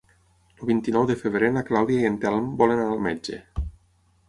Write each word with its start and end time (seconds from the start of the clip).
El 0.53 0.63
vint-i-nou 0.69 1.05
de 1.11 1.17
febrer 1.19 1.51
na 1.59 1.63
Clàudia 1.69 2.01
i 2.05 2.09
en 2.11 2.17
Telm 2.25 2.49
volen 2.63 2.77
anar 2.87 2.91
al 2.99 3.07
metge. 3.11 3.41